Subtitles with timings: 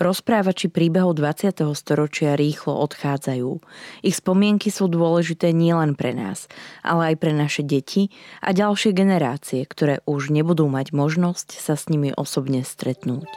[0.00, 1.60] Rozprávači príbehov 20.
[1.76, 3.60] storočia rýchlo odchádzajú.
[4.00, 6.48] Ich spomienky sú dôležité nielen pre nás,
[6.80, 8.08] ale aj pre naše deti
[8.40, 13.28] a ďalšie generácie, ktoré už nebudú mať možnosť sa s nimi osobne stretnúť.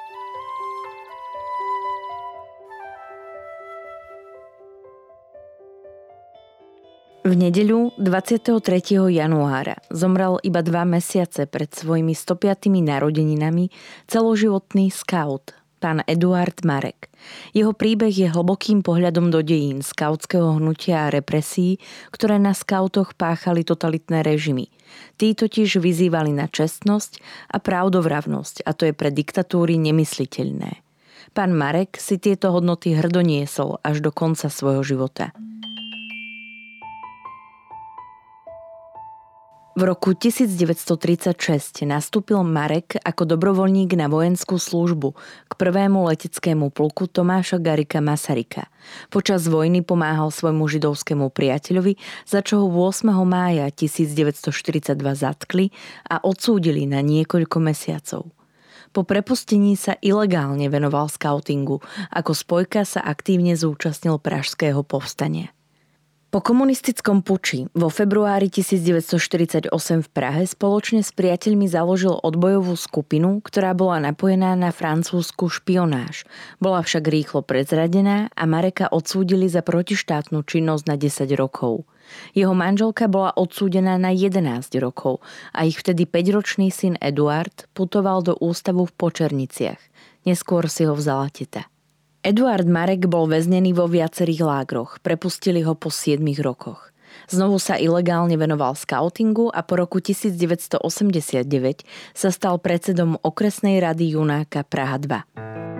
[7.27, 8.55] V nedeľu 23.
[9.11, 12.71] januára zomrel iba dva mesiace pred svojimi 105.
[12.71, 13.67] narodeninami
[14.07, 17.11] celoživotný scout pán Eduard Marek.
[17.51, 21.83] Jeho príbeh je hlbokým pohľadom do dejín skautského hnutia a represí,
[22.15, 24.71] ktoré na skautoch páchali totalitné režimy.
[25.19, 27.19] Tí totiž vyzývali na čestnosť
[27.51, 30.79] a pravdovravnosť a to je pre diktatúry nemysliteľné.
[31.35, 35.35] Pán Marek si tieto hodnoty hrdoniesol až do konca svojho života.
[39.73, 45.17] V roku 1936 nastúpil Marek ako dobrovoľník na vojenskú službu
[45.49, 48.69] k prvému leteckému pluku Tomáša Garika Masarika.
[49.09, 53.17] Počas vojny pomáhal svojmu židovskému priateľovi, za čo ho 8.
[53.25, 55.73] mája 1942 zatkli
[56.05, 58.29] a odsúdili na niekoľko mesiacov.
[58.93, 61.81] Po prepustení sa ilegálne venoval skautingu,
[62.13, 65.49] ako spojka sa aktívne zúčastnil pražského povstania.
[66.33, 69.69] Po komunistickom puči vo februári 1948
[70.01, 76.25] v Prahe spoločne s priateľmi založil odbojovú skupinu, ktorá bola napojená na francúzsku špionáž.
[76.57, 81.85] Bola však rýchlo prezradená a Mareka odsúdili za protištátnu činnosť na 10 rokov.
[82.33, 84.41] Jeho manželka bola odsúdená na 11
[84.81, 85.21] rokov
[85.53, 89.77] a ich vtedy 5-ročný syn Eduard putoval do ústavu v Počerniciach.
[90.25, 91.69] Neskôr si ho vzala teta.
[92.23, 96.95] Eduard Marek bol väznený vo viacerých lágroch, prepustili ho po 7 rokoch.
[97.27, 101.83] Znovu sa ilegálne venoval skautingu a po roku 1989
[102.15, 105.72] sa stal predsedom okresnej rady Junáka Praha 2.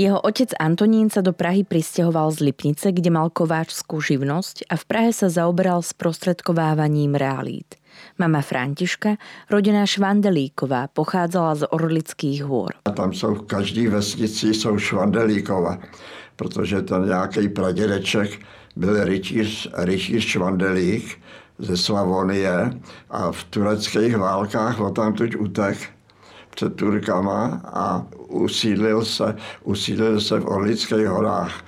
[0.00, 4.84] Jeho otec Antonín sa do Prahy pristahoval z Lipnice, kde mal kováčskú živnosť a v
[4.88, 7.76] Prahe sa zaoberal sprostredkovávaním realít.
[8.16, 9.20] Mama Františka,
[9.52, 12.72] rodená Švandelíková, pochádzala z Orlických hôr.
[12.88, 15.76] A tam jsou v každé vesnici jsou Švandelíkova,
[16.36, 18.40] protože to nějaký pradědeček
[18.76, 19.68] byl rytíř,
[20.24, 21.20] Švandelík
[21.60, 22.72] ze Slavonie
[23.10, 25.99] a v tureckých válkách o tamtuť utek
[26.50, 31.64] před Turkama a usídlil se, usídlil se v Orlických horách.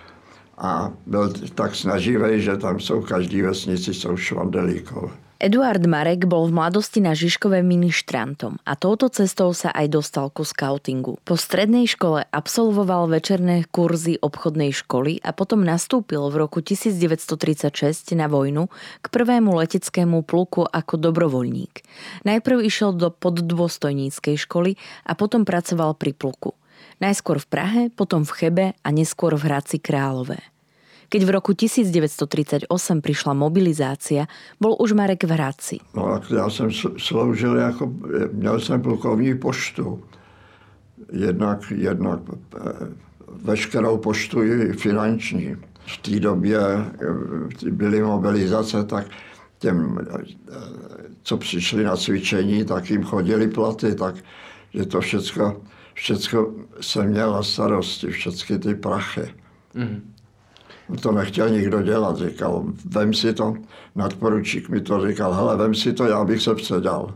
[0.58, 5.21] A byl tak snaživý, že tam jsou každý vesnici jsou švandelíkové.
[5.42, 10.46] Eduard Marek bol v mladosti na Žižkove ministrantom a touto cestou sa aj dostal ku
[10.46, 11.18] skautingu.
[11.26, 17.74] Po strednej škole absolvoval večerné kurzy obchodnej školy a potom nastúpil v roku 1936
[18.14, 18.70] na vojnu
[19.02, 21.82] k prvému leteckému pluku ako dobrovoľník.
[22.22, 26.54] Najprv išiel do poddôstojníckej školy a potom pracoval pri pluku.
[27.02, 30.51] Najskôr v Prahe, potom v Chebe a neskôr v Hradci Králové.
[31.12, 32.72] Keď v roku 1938
[33.04, 34.24] prišla mobilizácia,
[34.56, 35.76] bol už Marek v Hradci.
[35.92, 37.92] No, já jsem sloužil jako,
[38.32, 40.02] měl jsem plukovní poštu.
[41.12, 42.20] Jednak, jednak
[42.56, 42.60] eh,
[43.44, 45.56] veškerou poštu i finanční.
[45.86, 49.06] V té době eh, byly mobilizace, tak
[49.58, 49.98] těm,
[51.22, 54.14] co přišli na cvičení, tak jim chodili platy, tak
[54.74, 55.62] že to všecko,
[55.94, 59.34] všecko jsem měl na starosti, všechny ty prachy.
[59.74, 60.11] Mm
[61.00, 62.16] to nechtěl nikdo dělat.
[62.16, 63.54] Říkal, vem si to,
[63.96, 67.14] nadporučík mi to říkal, hele, vem si to, já bych se předal.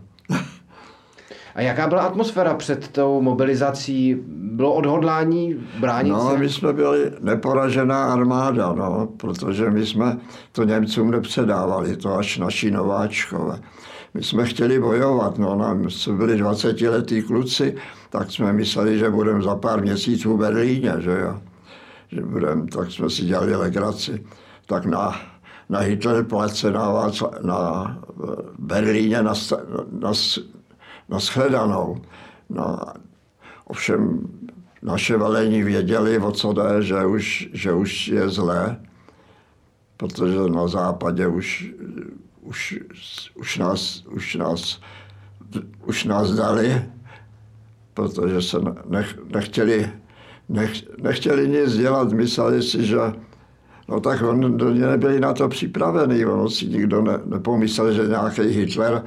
[1.55, 4.17] A jaká byla atmosféra před tou mobilizací?
[4.28, 6.38] Bylo odhodlání bránit No, se?
[6.38, 10.17] my jsme byli neporažená armáda, no, protože my jsme
[10.52, 13.61] to Němcům nepředávali, to až naši nováčkové.
[14.14, 17.76] My jsme chtěli bojovat, no, nám jsme byli 20 letý kluci,
[18.11, 21.40] tak jsme mysleli, že budeme za pár měsíců v Berlíně, že jo
[22.08, 24.26] že budem, tak jsme si dělali legraci.
[24.67, 25.20] Tak na,
[25.69, 27.11] na Hitlerplatce na,
[27.43, 27.99] na
[28.58, 29.35] Berlíně na,
[29.91, 30.12] na,
[31.08, 32.03] na shledanou.
[32.49, 32.79] No,
[33.64, 34.29] ovšem
[34.82, 38.81] naše velení věděli, o co jde, že už, že už je zlé,
[39.97, 41.75] protože na západě už,
[42.41, 42.81] už,
[43.35, 44.81] už, nás, už, nás,
[45.87, 46.82] už nás dali,
[47.94, 48.58] protože se
[48.88, 49.91] nech, nechtěli,
[50.48, 52.12] nech, nechtěli nic dělat.
[52.12, 52.98] Mysleli si, že
[53.88, 56.25] no tak on, nebyli na to připravený.
[56.25, 59.02] Ono si nikdo ne, nepomyslel, že nějaký Hitler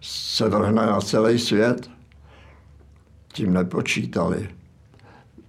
[0.00, 1.90] se vrhne na celý svět.
[3.32, 4.48] Tím nepočítali.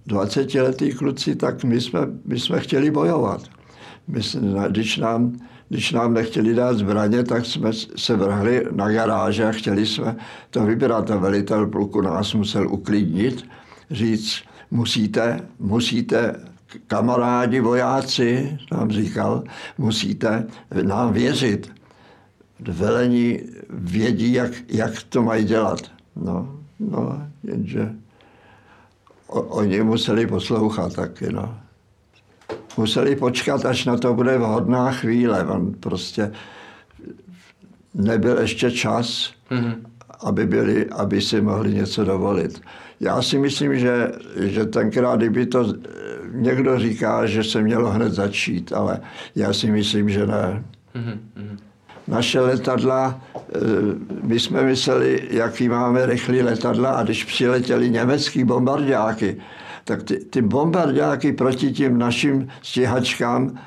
[0.08, 3.40] 20-letí kluci, tak my jsme, my jsme chtěli bojovat.
[4.08, 4.20] My,
[4.68, 5.36] když, nám,
[5.68, 10.16] když nám nechtěli dát zbraně, tak jsme se vrhli na garáže a chtěli jsme
[10.50, 11.10] to vybrat.
[11.10, 13.44] A velitel pluku nás musel uklidnit,
[13.90, 16.34] říct, musíte, musíte
[16.86, 19.44] kamarádi, vojáci, nám říkal,
[19.78, 20.46] musíte
[20.82, 21.72] nám věřit.
[22.60, 23.40] Velení
[23.70, 25.80] vědí, jak, jak to mají dělat.
[26.16, 27.92] No, no, jenže
[29.26, 31.58] o, oni museli poslouchat taky, no.
[32.76, 35.44] Museli počkat, až na to bude vhodná chvíle.
[35.44, 36.32] On prostě
[37.94, 39.74] nebyl ještě čas, mm-hmm.
[40.20, 42.60] aby, byli, aby si mohli něco dovolit.
[43.00, 45.74] Já si myslím, že, že tenkrát, kdyby to
[46.32, 49.00] někdo říká, že se mělo hned začít, ale
[49.36, 50.64] já si myslím, že ne.
[50.94, 51.58] Mm-hmm.
[52.08, 53.58] Naše letadla, eh,
[54.22, 59.36] my jsme mysleli, jaký máme rychlý letadla a když přiletěli německý bombardáky,
[59.84, 63.58] tak ty, ty bombardáky proti tím našim stíhačkám,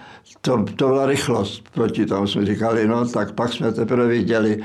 [0.42, 2.28] to, to byla rychlost proti tomu.
[2.28, 4.60] Jsme říkali, no tak pak jsme teprve viděli,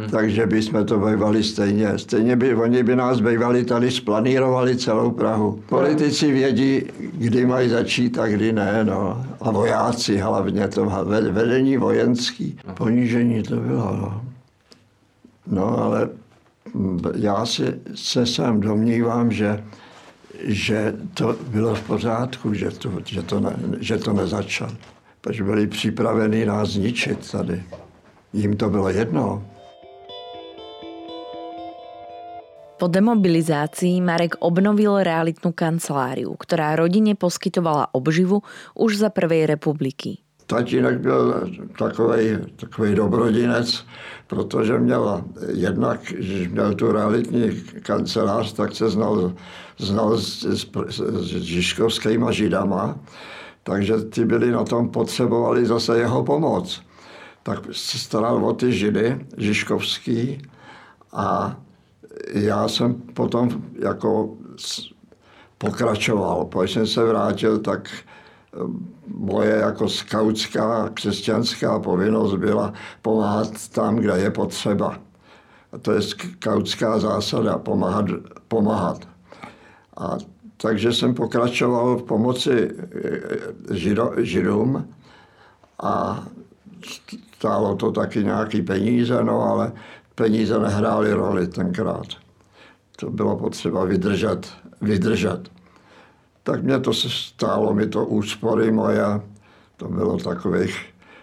[0.00, 0.10] Hmm.
[0.10, 1.98] Takže by jsme to bývali stejně.
[1.98, 5.62] Stejně by oni by nás bývali tady splanírovali celou Prahu.
[5.68, 6.82] Politici vědí,
[7.12, 8.84] kdy mají začít a kdy ne.
[8.84, 9.26] No.
[9.40, 10.92] A vojáci hlavně, to
[11.30, 12.58] vedení vojenský.
[12.74, 13.92] Ponížení to bylo.
[13.92, 14.22] No,
[15.46, 16.08] no ale
[17.14, 19.64] já si, se sám domnívám, že,
[20.44, 24.70] že to bylo v pořádku, že to, že to, ne, že to nezačal.
[25.20, 27.62] Protože byli připraveni nás zničit tady.
[28.32, 29.42] Jím to bylo jedno.
[32.80, 38.40] Po demobilizácii Marek obnovil realitnú kanceláriu, ktorá rodine poskytovala obživu
[38.72, 40.24] už za prvej republiky.
[40.48, 41.44] Tatínek byl
[41.76, 43.84] takový, takový dobrodinec,
[44.26, 47.52] protože měl jednak, když měl tu realitní
[47.84, 49.32] kancelář, tak se znal,
[49.78, 50.64] znal s, s,
[51.20, 52.96] s žižkovskýma židama,
[53.62, 56.82] takže ty byli na tom, potřebovali zase jeho pomoc.
[57.42, 60.40] Tak se staral o ty židy, žižkovský,
[61.12, 61.56] a
[62.28, 64.36] já jsem potom jako
[65.58, 66.48] pokračoval.
[66.58, 68.58] Když jsem se vrátil, tak eh,
[69.06, 72.72] moje jako skautská křesťanská povinnost byla
[73.02, 74.98] pomáhat tam, kde je potřeba.
[75.72, 78.04] A to je skautská zásada, pomáhat.
[78.48, 79.08] pomáhat.
[79.96, 80.18] A
[80.56, 82.70] takže jsem pokračoval v pomoci
[83.70, 84.88] eh, žido, židům
[85.82, 86.24] a
[87.36, 89.72] stálo to taky nějaký peníze, no ale
[90.20, 92.06] peníze nehrály roli tenkrát.
[92.96, 95.48] To bylo potřeba vydržet, vydržet.
[96.42, 99.20] Tak mě to stálo, mi to úspory moje,
[99.76, 100.76] to bylo takových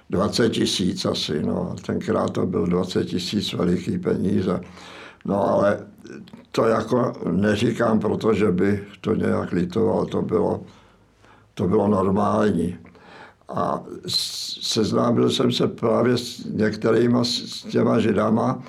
[0.09, 1.75] 20 tisíc asi, no.
[1.85, 4.61] Tenkrát to byl 20 tisíc veliký peníze.
[5.25, 5.79] No ale
[6.51, 10.61] to jako neříkám, protože by to nějak litoval, to bylo,
[11.53, 12.77] to bylo normální.
[13.49, 13.83] A
[14.61, 18.63] seznámil jsem se právě s některýma s těma židama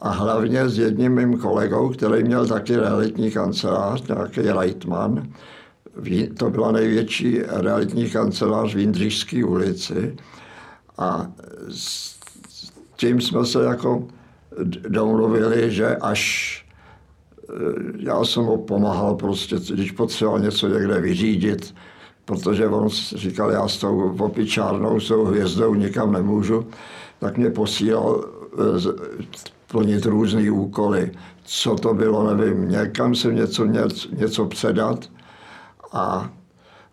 [0.00, 5.28] a hlavně s jedním mým kolegou, který měl taky realitní kancelář, nějaký Reitman.
[6.38, 10.16] To byla největší realitní kancelář v Jindřišské ulici.
[10.98, 11.26] A
[11.68, 12.18] s
[12.96, 14.08] tím jsme se jako
[14.88, 16.22] domluvili, že až
[17.38, 17.54] eh,
[17.98, 21.74] já jsem mu pomáhal prostě, když potřeboval něco někde vyřídit,
[22.24, 26.66] protože on říkal, já s tou opičárnou, s tou hvězdou nikam nemůžu,
[27.18, 29.12] tak mě posílal eh,
[29.66, 31.10] plnit různé úkoly.
[31.44, 33.64] Co to bylo, nevím, někam se něco,
[34.12, 35.10] něco předat
[35.92, 36.30] a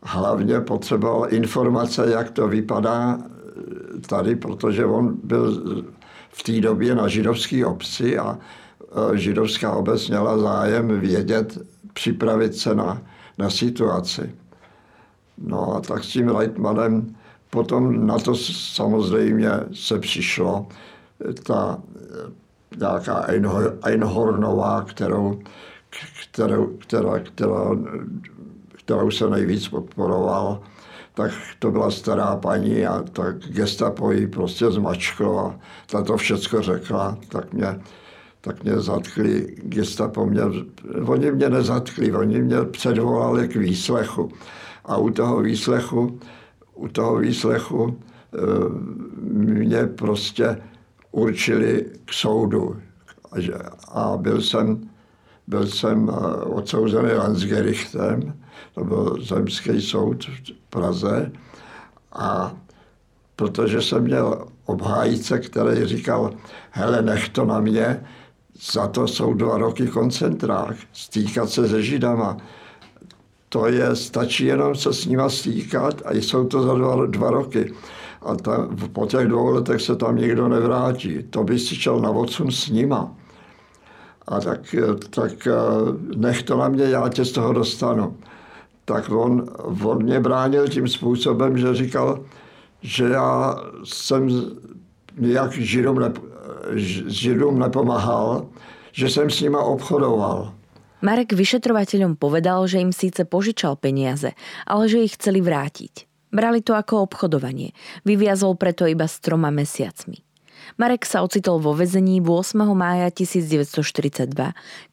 [0.03, 5.63] hlavně potřeboval informace, jak to vypadá eh, tady, protože on byl
[6.29, 8.38] v té době na židovské obci a
[9.13, 11.57] eh, židovská obec měla zájem vědět,
[11.93, 13.01] připravit se na,
[13.38, 14.31] na situaci.
[15.41, 17.15] No a tak s tím Leitmanem
[17.50, 20.67] potom na to samozřejmě se přišlo.
[21.43, 21.77] Ta
[22.77, 23.25] nějaká
[23.84, 25.39] Einhornová, kterou,
[26.31, 27.69] kterou, která, která,
[28.77, 30.62] kterou se nejvíc podporoval,
[31.13, 35.60] tak to byla stará paní a tak gestapo ji prostě zmačklo a
[35.91, 37.81] ta to všecko řekla, tak mě,
[38.41, 40.41] tak mě zatkli, gestapo mě,
[41.05, 44.31] oni mě nezatkli, oni mě předvolali k výslechu.
[44.89, 46.19] A u toho výslechu,
[46.75, 47.98] u toho výslechu
[48.34, 48.38] eh,
[49.22, 50.58] mě prostě
[51.12, 52.75] určili k soudu.
[53.88, 54.89] A byl jsem,
[55.48, 58.34] byl jsem eh, odsouzený Landsgerichtem,
[58.75, 61.31] to byl zemský soud v Praze.
[62.13, 62.55] A
[63.36, 66.34] protože jsem měl obhájce, který říkal,
[66.72, 68.03] hele, nech to na mě,
[68.74, 72.38] za to jsou dva roky koncentrák, stýkat se se židama.
[73.50, 77.74] To je, stačí jenom se s nima stýkat a jsou to za dva, dva roky.
[78.22, 81.24] A ta, po těch dvou letech se tam nikdo nevrátí.
[81.29, 83.12] To by si šel na odsun s nima.
[84.27, 84.75] A tak,
[85.10, 85.53] tak eh,
[86.15, 88.18] nech to na mě, já tě z toho dostanu.
[88.86, 89.46] Tak on,
[89.84, 92.20] on mě bránil tím způsobem, že říkal,
[92.82, 94.29] že já jsem
[95.18, 96.13] nějak Židům, ne,
[97.08, 98.46] Židům nepomáhal,
[98.91, 100.53] že jsem s nima obchodoval.
[101.00, 104.36] Marek vyšetrovateľom povedal, že im síce požičal peniaze,
[104.68, 106.10] ale že ich chceli vrátiť.
[106.29, 107.74] Brali to ako obchodovanie.
[108.06, 110.22] Vyviazol preto iba s troma mesiacmi.
[110.77, 112.53] Marek sa ocitol vo vezení 8.
[112.77, 114.29] mája 1942,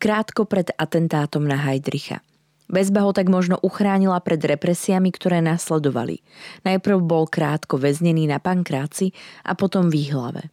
[0.00, 2.25] krátko pred atentátom na Heidricha.
[2.66, 6.18] Väzba ho tak možno uchránila pred represiami, ktoré následovali.
[6.66, 9.14] Najprv bol krátko väznený na pankráci
[9.46, 10.50] a potom v Výhlave.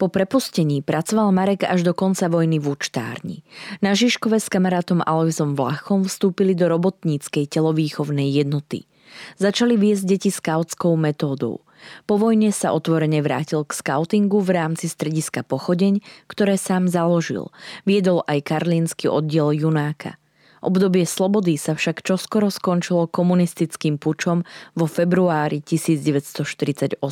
[0.00, 3.46] Po prepustení pracoval Marek až do konca vojny v účtárni.
[3.84, 8.90] Na Žižkove s kamarátom Alojzom Vlachom vstúpili do robotníckej telovýchovnej jednoty.
[9.36, 11.62] Začali viesť deti skautskou metódou.
[12.06, 17.50] Po vojne sa otvorene vrátil k skautingu v rámci strediska Pochodeň, ktoré sám založil.
[17.82, 20.16] Viedol aj karlínsky oddiel Junáka.
[20.62, 24.46] Obdobie slobody sa však čoskoro skončilo komunistickým pučom
[24.78, 27.02] vo februári 1948.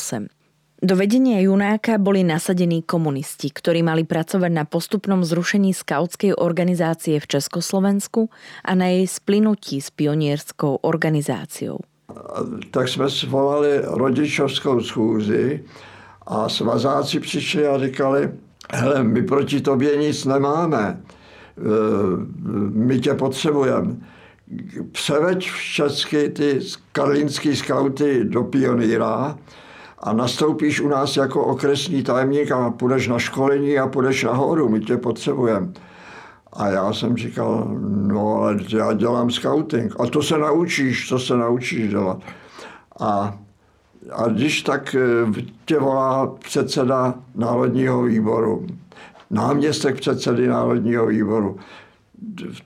[0.80, 7.26] Do vedenia Junáka boli nasadení komunisti, ktorí mali pracovať na postupnom zrušení skautskej organizácie v
[7.36, 8.32] Československu
[8.64, 11.84] a na jej splynutí s pionierskou organizáciou.
[12.72, 15.64] Tak jsme svolali rodičovskou schůzi
[16.26, 18.30] a svazáci přišli a říkali,
[18.72, 21.00] hele, my proti tobě nic nemáme, e,
[22.72, 23.96] my tě potřebujeme.
[24.92, 26.60] Převeď všechny ty
[26.92, 29.38] karlínský skauty do pioníra,
[30.00, 34.80] a nastoupíš u nás jako okresní tajemník a půjdeš na školení a půjdeš nahoru, my
[34.80, 35.68] tě potřebujeme.
[36.52, 40.00] A já jsem říkal, no ale já dělám scouting.
[40.00, 42.18] A to se naučíš, to se naučíš dělat.
[43.00, 43.38] A,
[44.12, 48.66] a když tak eh, tě volá předseda Národního výboru,
[49.30, 51.56] náměstek předsedy Národního výboru.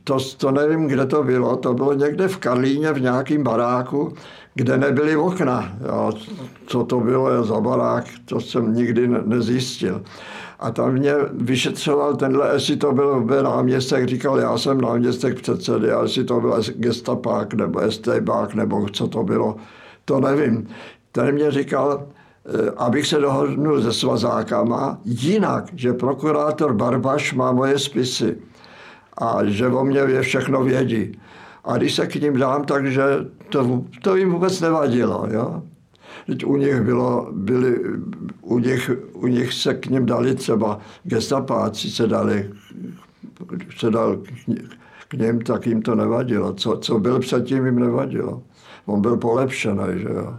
[0.04, 4.12] To, to nevím, kde to bylo, to bylo někde v Karlíně v nějakém baráku,
[4.54, 5.72] kde nebyly okna.
[5.90, 6.10] A
[6.66, 10.02] co to bylo za barák, to jsem nikdy nezjistil.
[10.60, 16.02] A tam mě vyšetřoval tenhle, jestli to byl, náměstek, říkal, já jsem náměstek předsedy, a
[16.02, 19.56] jestli to byl gestapák nebo STBák, nebo co to bylo,
[20.04, 20.68] to nevím.
[21.12, 22.06] Ten mě říkal,
[22.46, 28.36] eh, abych se dohodnul se svazákama, jinak, že prokurátor Barbaš má moje spisy
[29.18, 31.18] a že o mě je všechno vědí.
[31.64, 33.02] A když se k ním dám, takže
[33.48, 35.26] to, to jim vůbec nevadilo.
[35.30, 35.62] Jo?
[36.26, 37.80] Teď u nich, bylo, byli,
[38.42, 42.50] u nich, u nich se k ním dali třeba gestapáci se dali,
[43.78, 44.16] se dal
[45.08, 46.52] k ním, tak jim to nevadilo.
[46.52, 48.42] Co, co byl předtím, jim nevadilo.
[48.86, 50.36] On byl polepšený, že jo.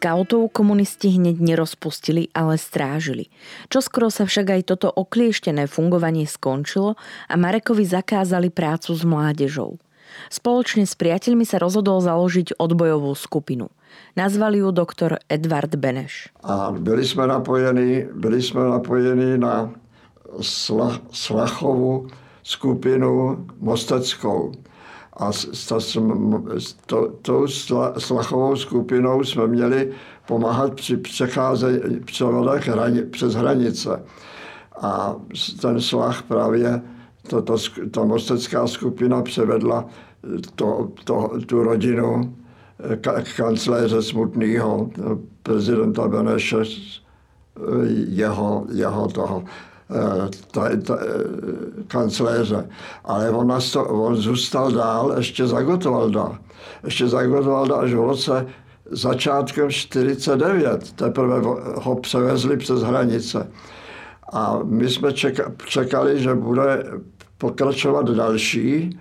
[0.00, 3.28] Skautov komunisti hneď nerozpustili, ale strážili.
[3.68, 6.96] Čoskoro sa však aj toto oklieštené fungovanie skončilo
[7.28, 9.76] a Marekovi zakázali prácu s mládežou.
[10.32, 13.68] Spoločne s priateľmi sa rozhodol založiť odbojovú skupinu.
[14.16, 16.32] Nazvali ju doktor Edward Beneš.
[16.48, 19.68] A byli jsme napojení, byli jsme napojení na
[20.40, 22.08] sla, Slachovú
[22.40, 24.56] skupinu Mosteckou
[25.20, 25.48] a s,
[26.58, 27.46] s to, tou
[27.98, 29.92] slachovou skupinou jsme měli
[30.26, 32.00] pomáhat při přecházení
[32.60, 34.02] hrani, přes hranice.
[34.80, 35.16] A
[35.62, 36.82] ten slach právě,
[37.28, 37.56] to, to,
[37.90, 39.84] ta mostecká skupina převedla
[40.54, 42.36] to, to, tu rodinu
[42.96, 44.90] k kancléře Smutného,
[45.42, 46.56] prezidenta Beneše,
[48.08, 49.44] jeho, jeho toho
[50.50, 50.98] ta, ta,
[51.86, 52.68] kancléře.
[53.04, 56.38] Ale on, to, on zůstal dál ještě za Gotwalda.
[56.84, 58.46] Ještě za Gotwalda až v roce
[58.90, 60.92] začátkem 49.
[60.92, 61.40] Teprve
[61.74, 63.50] ho převezli přes hranice.
[64.32, 66.84] A my jsme čeka, čekali, že bude
[67.38, 69.00] pokračovat další.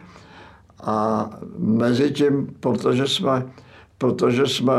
[0.84, 3.46] A mezi tím, protože jsme
[4.00, 4.74] protože jsme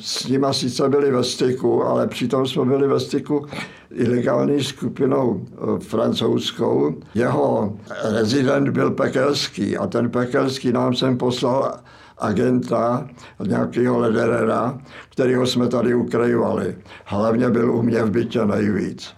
[0.00, 3.46] s nima sice byli ve styku, ale přitom jsme byli ve styku
[3.90, 6.94] ilegální skupinou eh, francouzskou.
[7.14, 11.72] Jeho rezident byl Pekelský a ten Pekelský nám sem poslal
[12.18, 13.08] agenta,
[13.46, 14.78] nějakého lederera,
[15.10, 16.76] kterého jsme tady ukrajovali.
[17.04, 19.14] Hlavně byl u mě v bytě nejvíc.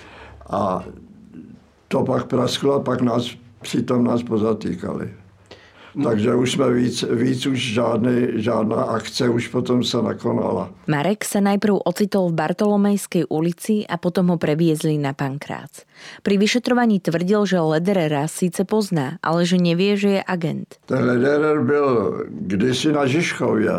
[0.51, 0.85] A
[1.89, 3.31] to pak prasklo, pak nás
[3.61, 5.20] přitom nás pozatýkali.
[5.95, 10.71] Takže už jsme víc, víc už žádný, žádná akce už potom se nakonala.
[10.87, 15.83] Marek sa najprv ocitol v Bartolomejskej ulici a potom ho previezli na Pankrác.
[16.23, 20.79] Pri vyšetrovaní tvrdil, že Lederera síce pozná, ale že nevie, že je agent.
[20.87, 21.87] Ten Lederer byl
[22.31, 23.73] kdysi na Žižchově.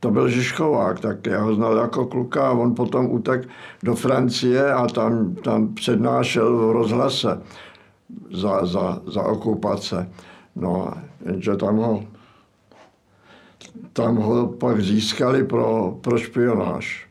[0.00, 3.48] To byl Žižchovák, tak já ho znal jako kluka a on potom utek
[3.82, 7.42] do Francie a tam, tam přednášel v rozhlase
[8.32, 10.08] za, za, za okupace.
[10.56, 11.92] No, jenže tam ho,
[13.92, 17.06] tam ho pak získali pro, pro špionáž.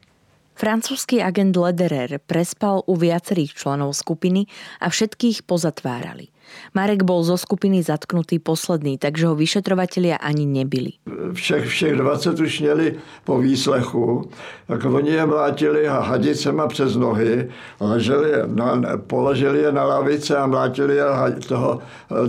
[0.56, 4.48] Francúzsky agent Lederer prespal u viacerých členov skupiny
[4.80, 6.32] a všetkých pozatvárali.
[6.74, 10.92] Marek bol zo skupiny zatknutý posledný, takže ho vyšetrovatelia ani nebyli.
[11.34, 12.88] Všech, všech 20 už měli
[13.24, 14.30] po výslechu,
[14.68, 20.96] tak oni je mlátili hadicema přes nohy, leželi, na, položili je na lavice a mlátili
[20.96, 21.06] je
[21.48, 21.80] toho,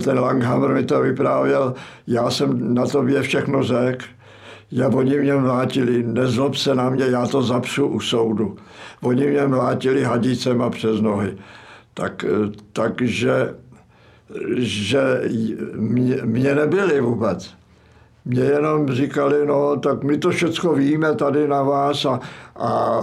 [0.03, 1.73] ten Langhammer mi to vyprávěl,
[2.07, 4.05] já jsem na tobě všechno řekl,
[4.71, 8.57] já oni mě mlátili, nezlob se na mě, já to zapřu u soudu.
[9.01, 11.37] Oni mě mlátili hadicema přes nohy.
[11.93, 12.25] Tak,
[12.73, 13.55] takže
[14.57, 15.21] že
[15.75, 17.53] mě, mě nebyli vůbec.
[18.25, 22.19] Mě jenom říkali, no tak my to všechno víme tady na vás a,
[22.55, 23.01] a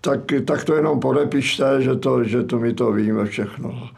[0.00, 3.88] tak, tak to jenom podepište, že to, že to my to víme všechno.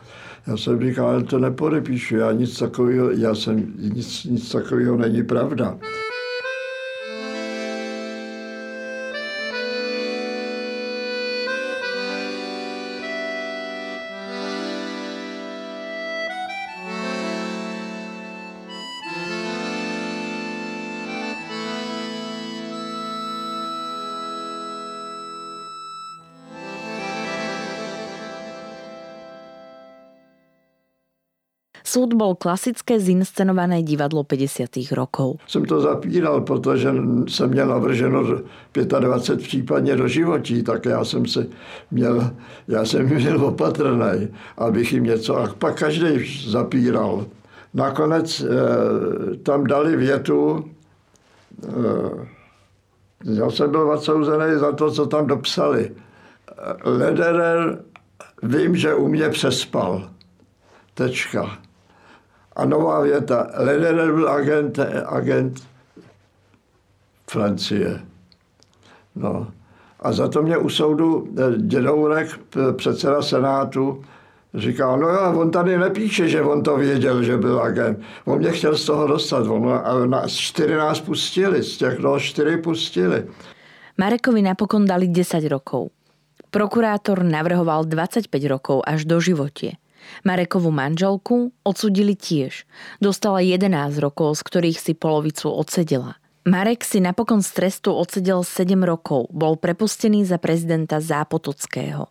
[0.46, 5.22] Já jsem říkal, ale to nepodepíšu, já nic takového, já jsem, nic, nic takového není
[5.22, 5.78] pravda.
[31.96, 34.68] Súd bol klasické zinscenované divadlo 50.
[34.92, 35.40] rokov.
[35.48, 36.92] Jsem to zapíral, protože
[37.28, 38.22] jsem měl navrženo
[39.00, 41.46] 25 případně do životí, tak já jsem se
[41.90, 42.30] měl,
[42.68, 44.28] já jsem měl opatrný,
[44.58, 47.26] abych jim něco, a pak každý zapíral.
[47.74, 50.64] Nakonec eh, tam dali větu,
[51.64, 52.26] eh,
[53.24, 55.90] já jsem byl odsouzený za to, co tam dopsali.
[56.84, 57.78] Lederer
[58.42, 60.10] vím, že u mě přespal.
[60.94, 61.65] Tečka.
[62.56, 63.46] A nová věta.
[63.54, 65.62] Lederer byl agent, agent
[67.30, 68.00] Francie.
[69.16, 69.46] No.
[70.00, 72.28] A za to mě u soudu eh, dědourek,
[72.76, 74.04] předseda senátu,
[74.54, 77.98] říkal, no jo, on tady nepíše, že on to věděl, že byl agent.
[78.24, 79.46] On mě chtěl z toho dostat.
[79.46, 83.26] On, a na, čtyři nás pustili, z těch no, čtyři pustili.
[83.98, 85.88] Marekovi napokon dali 10 rokov.
[86.50, 89.72] Prokurátor navrhoval 25 rokov až do životie.
[90.24, 92.66] Marekovú manželku odsudili tiež.
[92.98, 93.70] Dostala 11
[94.02, 96.18] rokov, z ktorých si polovicu odsedela.
[96.46, 102.06] Marek si napokon z trestu odsedel 7 rokov, bol prepustený za prezidenta Zápotockého.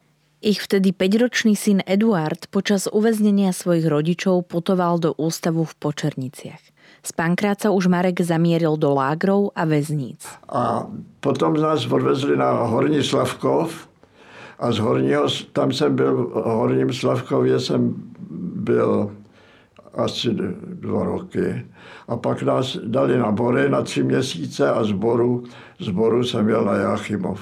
[0.45, 6.62] Ich vtedy 5-ročný syn Eduard počas uväznenia svojich rodičov putoval do ústavu v Počerniciach.
[7.01, 10.21] Z Pankráca už Marek zamieril do lágrov a väzníc.
[10.51, 10.86] A
[11.23, 13.89] potom nás odvezli na Horní Slavkov,
[14.60, 17.94] a z Horního, tam jsem byl, v Horním Slavkově jsem
[18.56, 19.12] byl
[19.94, 21.65] asi dva roky.
[22.08, 25.44] A pak nás dali na Bory na tři měsíce a z Boru,
[25.80, 27.41] z Boru jsem jel na Jachimov,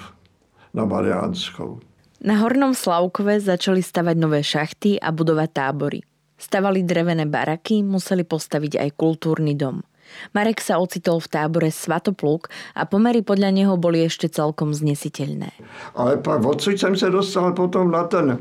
[0.74, 1.80] na Mariánskou.
[2.24, 6.00] Na Hornom Slavkove začali stavať nové šachty a budovať tábory.
[6.40, 9.84] Stavali drevené baraky, museli postaviť aj kultúrny dom–
[10.34, 15.54] Marek sa ocitol v tábore Svatopluk a pomery podľa neho boli ešte celkom znesiteľné.
[15.96, 18.38] Ale pak odsud jsem se dostal potom na, ten,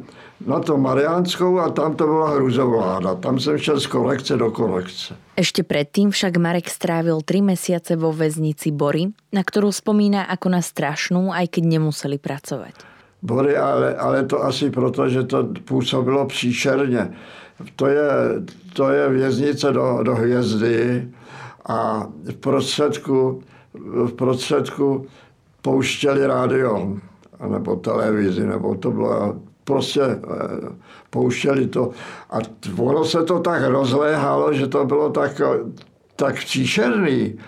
[0.46, 3.14] na to Mariánskou a tam to bola hruzovláda.
[3.14, 5.14] Tam jsem šel z korekce do korekce.
[5.36, 10.60] Ešte predtým však Marek strávil 3 mesiace vo väznici Bory, na ktorú spomína ako na
[10.60, 12.92] strašnú, aj keď nemuseli pracovať.
[13.22, 17.14] Bory, ale, ale to asi proto, že to působilo příšerně.
[17.76, 18.10] To je,
[18.72, 21.08] to je věznice do, do hvězdy,
[21.66, 23.42] a v prostředku,
[24.06, 25.06] v prostředku
[25.62, 26.96] pouštěli rádio,
[27.48, 30.18] nebo televizi, nebo to bylo prostě eh,
[31.10, 31.90] pouštěli to.
[32.30, 32.38] A
[32.78, 35.40] ono se to tak rozléhalo, že to bylo tak,
[36.16, 37.38] tak příšerný.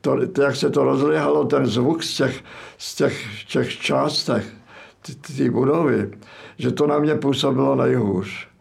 [0.00, 2.44] to, to, jak se to rozlihalo, ten zvuk z těch,
[2.78, 4.46] z těch, těch částech,
[5.36, 6.10] ty budovy,
[6.58, 8.53] že to na mě působilo nejhůř.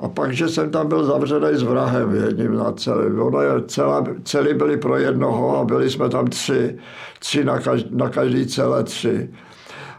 [0.00, 3.20] A pak, že jsem tam byl zavřený s vrahem jedním na celý.
[3.20, 6.78] Ono je celá, celý byli pro jednoho a byli jsme tam tři,
[7.18, 9.30] tři na, každý, na každý celé tři.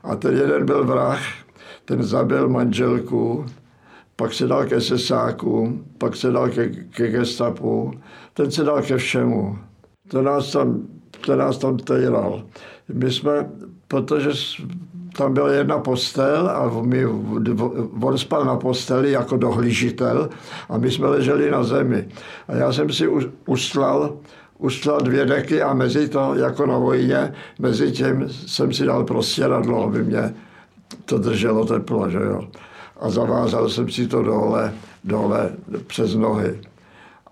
[0.04, 1.22] A ten jeden byl vrah,
[1.86, 3.46] ten zabil manželku,
[4.16, 7.94] pak se dal ke sesáku, pak se dal ke, ke gestapu,
[8.34, 9.58] ten se dal ke všemu.
[10.08, 10.88] Ten nás tam,
[11.26, 12.44] ten nás tam tejral.
[12.94, 13.50] My jsme,
[13.88, 14.30] protože
[15.18, 17.06] tam byla jedna postel a my,
[18.02, 20.30] on spal na posteli jako dohlížitel
[20.70, 22.08] a my jsme leželi na zemi.
[22.48, 23.08] A já jsem si
[23.46, 24.14] ustlal,
[24.58, 29.84] ustlal dvě deky a mezi to, jako na vojně, mezi tím jsem si dal prostěradlo,
[29.84, 30.34] aby mě
[31.06, 32.42] to drželo teplo, že jo.
[33.00, 34.74] A zavázal jsem si to dole,
[35.04, 35.52] dole
[35.88, 36.60] přes nohy.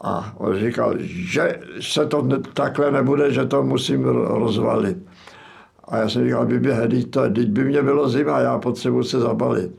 [0.04, 4.98] A on říkal, že se to takhle nebude, že to musím rozvalit.
[5.84, 9.20] A já jsem říkal, vyběhe, teď, to, teď by mě bylo zima, já potřebuji se
[9.20, 9.72] zabalit.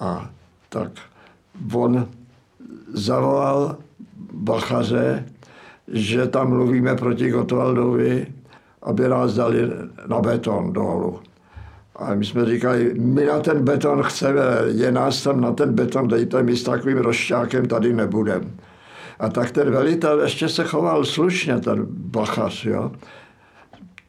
[0.00, 0.30] A
[0.68, 0.90] tak
[1.74, 2.08] on
[2.92, 3.76] zavolal
[4.32, 5.24] bachaře,
[5.88, 8.26] že tam mluvíme proti Gotwaldovi,
[8.82, 9.70] aby nás dali
[10.06, 11.20] na beton dolů.
[11.96, 16.08] A my jsme říkali, my na ten beton chceme, je nás tam na ten beton,
[16.08, 18.50] dejte, my s takovým rozšťákem tady nebudem.
[19.18, 22.92] A tak ten velitel ještě se choval slušně, ten bachař, jo.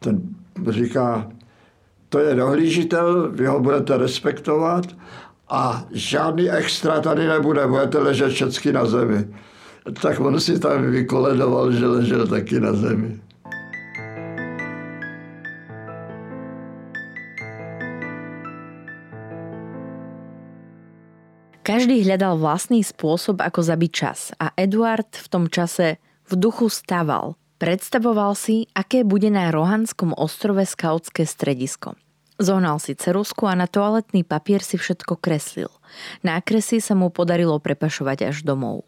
[0.00, 0.20] Ten
[0.66, 1.28] říká,
[2.08, 4.84] to je dohlížitel, vy ho budete respektovat
[5.48, 9.28] a žádný extra tady nebude, budete ležet všechny na zemi.
[10.02, 13.20] Tak on si tam vykoledoval, že ležel taky na zemi.
[21.68, 27.36] Každý hľadal vlastný spôsob, ako zabiť čas a Eduard v tom čase v duchu staval,
[27.58, 31.98] Predstavoval si, aké bude na Rohanskom ostrove skautské stredisko.
[32.38, 35.66] Zohnal si cerusku a na toaletný papier si všetko kreslil.
[36.22, 38.86] Nákresy sa mu podarilo prepašovať až domov.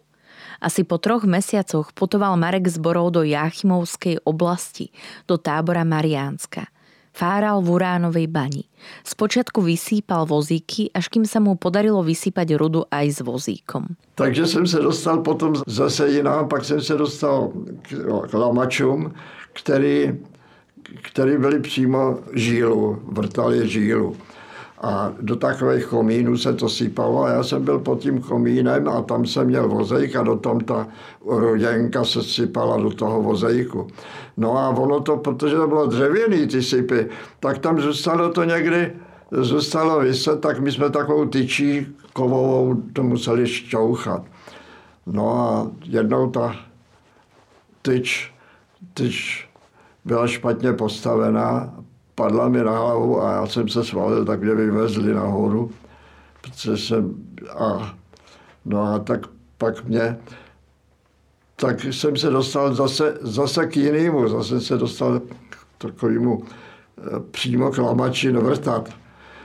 [0.62, 4.94] Asi po troch mesiacoch putoval Marek zborov do Jáchymovskej oblasti,
[5.26, 6.70] do tábora Mariánska–
[7.12, 8.64] Fáral v uránovej bani.
[9.04, 13.84] Spočiatku vysýpal vozíky, až kým sa mu podarilo vysypať rudu aj s vozíkom.
[14.14, 17.52] Takže jsem se dostal potom zase jinam, pak jsem se dostal
[18.30, 19.12] k lamačům,
[19.52, 20.12] který,
[21.02, 24.16] který byli přímo žílu, vrtali žílu
[24.80, 29.02] a do takových komínů se to sypalo a já jsem byl pod tím komínem a
[29.02, 30.88] tam jsem měl vozejk a do tom ta
[31.26, 33.86] roděnka se sypala do toho vozejku.
[34.36, 37.08] No a ono to, protože to bylo dřevěný ty sypy,
[37.40, 38.92] tak tam zůstalo to někdy,
[39.30, 44.22] zůstalo vyset, tak my jsme takovou tyčí kovovou to museli šťouchat.
[45.06, 46.56] No a jednou ta
[47.82, 48.34] tyč,
[48.94, 49.48] tyč
[50.04, 51.74] byla špatně postavená
[52.20, 55.70] padla mi na hlavu a já jsem se svalil, tak mě vyvezli nahoru,
[56.40, 57.14] protože jsem,
[57.58, 57.96] a,
[58.64, 59.20] no a tak
[59.58, 60.18] pak mě,
[61.56, 67.70] tak jsem se dostal zase, zase k jinému, zase se dostal k takovému eh, přímo
[67.70, 68.90] k lamači navrtat,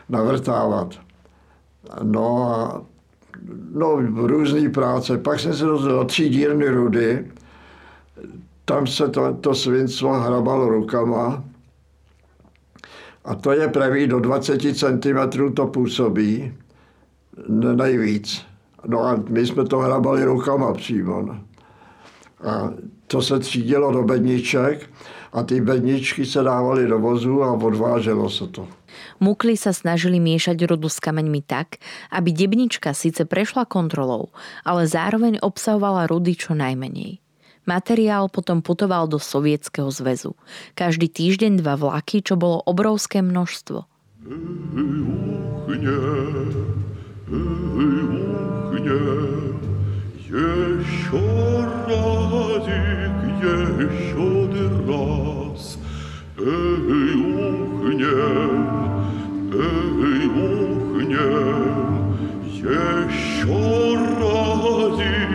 [0.10, 1.00] navrtávat.
[2.04, 2.82] No a
[3.72, 5.18] no, různé práce.
[5.18, 7.32] Pak jsem se dostal do třídírny rudy,
[8.66, 11.44] tam se to, to svinstvo hrabalo rukama,
[13.26, 16.54] a to je pravý, do 20 cm to působí
[17.76, 18.46] nejvíc.
[18.88, 21.22] No a my jsme to hrabali rukama přímo.
[21.22, 21.40] No.
[22.46, 22.70] A
[23.08, 24.90] to se třídilo do bedniček
[25.34, 28.68] a ty bedničky se dávaly do vozu a odváželo se to.
[29.20, 31.84] Mukli sa snažili miešať rudu s kameňmi tak,
[32.16, 34.32] aby debnička síce prešla kontrolou,
[34.64, 37.25] ale zároveň obsahovala rudy čo najmenej.
[37.69, 40.35] Materiál potom putoval do Sovietskeho zväzu.
[40.75, 43.85] Každý týždeň dva vlaky, čo bolo obrovské množstvo.
[45.71, 45.97] Uchne,
[47.31, 49.01] uchne,
[50.29, 51.21] еще
[51.87, 54.31] разик, еще
[54.88, 55.79] раз.
[56.40, 58.53] Эй, ухнем,
[59.53, 62.75] эй, ухнем, еще
[64.19, 65.34] разик, еще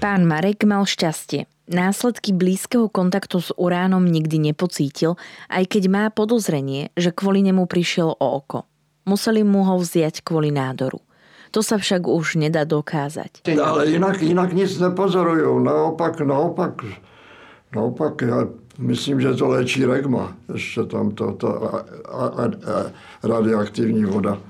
[0.00, 1.44] Pán Marek mal šťastie.
[1.68, 5.20] Následky blízkeho kontaktu s uránom nikdy nepocítil,
[5.52, 8.64] aj keď má podozrenie, že kvôli nemu prišiel o oko.
[9.04, 11.04] Museli mu ho vziať kvôli nádoru.
[11.52, 13.44] To sa však už nedá dokázať.
[13.44, 15.60] Ale inak, inak nic nepozorujú.
[15.60, 16.80] Naopak, naopak,
[17.76, 18.48] naopak, ja
[18.80, 20.32] myslím, že to léčí regma.
[20.48, 21.72] Ešte tam to, to a,
[22.08, 22.76] a, a,
[23.20, 24.40] radioaktivní voda.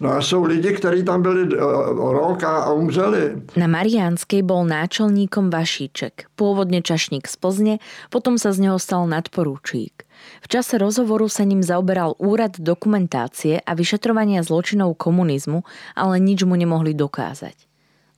[0.00, 1.60] No a jsou lidi, kteří tam byli eh,
[1.96, 3.42] rok a umřeli.
[3.56, 7.74] Na Mariánskej bol náčelníkom Vašíček, pôvodne čašník z Plzne,
[8.12, 10.04] potom sa z neho stal nadporúčík.
[10.44, 15.64] V čase rozhovoru sa ním zaoberal úrad dokumentácie a vyšetrovania zločinov komunizmu,
[15.96, 17.56] ale nič mu nemohli dokázať.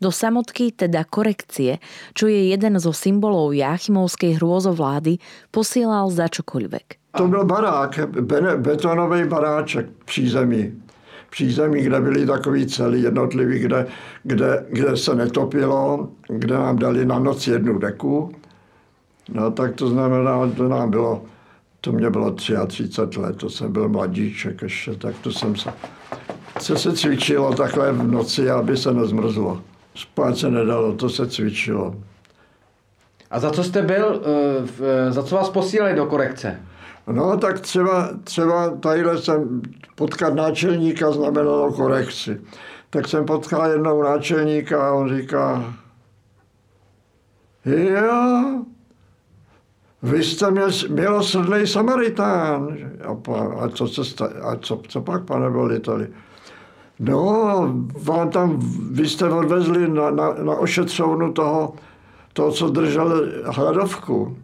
[0.02, 1.78] Do samotky, teda korekcie,
[2.18, 5.22] čo je jeden zo symbolov Jáchymovskej hrôzovlády,
[5.54, 7.01] posielal za čokoľvek.
[7.16, 8.00] To byl barák,
[8.56, 10.82] betonový baráček přízemí.
[11.30, 13.86] Přízemí, kde byli takový celý jednotlivý, kde,
[14.22, 18.32] kde, kde se netopilo, kde nám dali na noc jednu deku.
[19.32, 21.22] No tak to znamená, to nám bylo
[21.84, 25.72] to mě bylo 33 let, to jsem byl mladíček ještě, tak to jsem se,
[26.58, 29.62] se, se cvičilo takhle v noci, aby se nezmrzlo.
[29.94, 31.94] Spát se nedalo, to se cvičilo.
[33.32, 34.22] A za co jste byl,
[34.80, 36.60] eh, za co vás posílali do korekce?
[37.06, 39.62] No, tak třeba, třeba tadyhle jsem
[39.94, 42.40] potkat náčelníka znamenalo korekci.
[42.90, 45.74] Tak jsem potkal jednou náčelníka a on říká,
[47.64, 48.62] jo,
[50.02, 52.76] vy jste měl, milosrdný Samaritán.
[53.04, 56.08] A, pa, a, co, se sta, a co, co pak, pane veliteli?
[57.00, 61.74] No, vám tam, vy jste odvezli na, na, na ošetřovnu toho,
[62.32, 64.36] toho, co držel hladovku.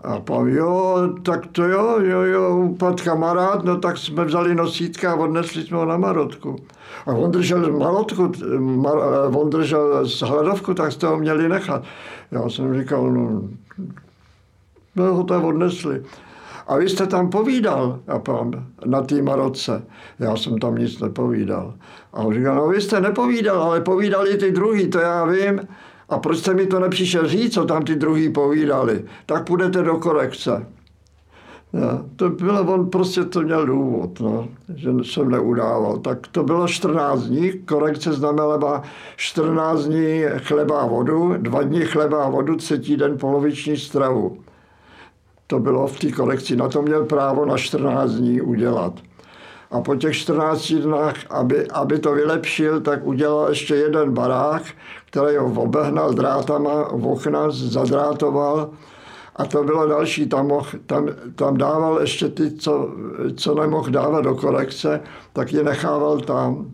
[0.00, 5.12] A pan, jo, tak to jo, jo, jo, upad kamarád, no tak jsme vzali nosítka
[5.12, 6.56] a odnesli jsme ho na Marotku.
[7.06, 8.98] A on držel Marotku, mar,
[9.34, 11.82] on držel hladovku, tak jste ho měli nechat.
[12.30, 13.42] Já jsem říkal, no,
[14.96, 16.02] No, ho tam odnesli.
[16.66, 19.84] A vy jste tam povídal, a pán, na té Maroce.
[20.18, 21.74] Já jsem tam nic nepovídal.
[22.12, 25.60] A on říkal, no vy jste nepovídal, ale povídali ty druhý, to já vím.
[26.12, 29.04] A proč jste mi to nepřišel říct, co tam ty druhý povídali?
[29.26, 30.66] Tak půjdete do korekce.
[31.72, 35.98] No, to bylo, on prostě to měl důvod, no, že jsem neudával.
[35.98, 38.82] Tak to bylo 14 dní, korekce znamená
[39.16, 44.38] 14 dní chleba a vodu, dva dny chleba a vodu, třetí den poloviční stravu
[45.52, 48.92] to bylo v té kolekci, na to měl právo na 14 dní udělat.
[49.72, 54.62] A po těch 14 dnách, aby, aby to vylepšil, tak udělal ještě jeden barák,
[55.06, 58.70] který ho obehnal drátama, v okna zadrátoval
[59.36, 62.90] a to bylo další, tam, mohl, tam, tam dával ještě ty, co,
[63.36, 65.00] co nemohl dávat do kolekce,
[65.32, 66.70] tak je nechával tam.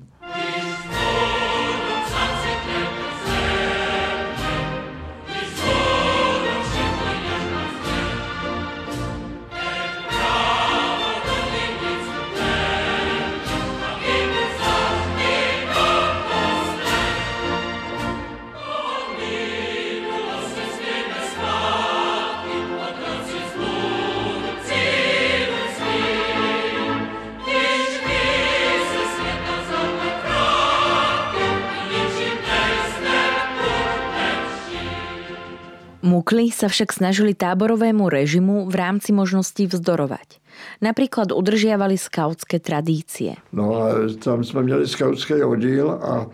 [36.59, 40.43] Sa však snažili táborovému režimu v rámci možností vzdorovať.
[40.83, 43.39] Napríklad udržiavali skautské tradície.
[43.55, 46.29] No a tam jsme měli skautský oddíl a e,